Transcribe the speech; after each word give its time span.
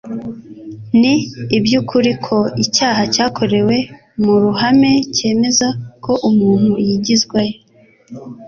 Ni 0.99 1.13
iby'ukuri 1.57 2.11
ko 2.25 2.37
icyaha 2.63 3.01
cyakorewe 3.13 3.75
mu 4.23 4.33
ruhame 4.43 4.91
cyemeza 5.15 5.67
ko 6.03 6.11
umuntu 6.29 6.71
yigizwayo; 6.87 7.57